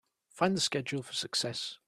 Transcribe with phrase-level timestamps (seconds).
[0.29, 1.77] Find the schedule for Success.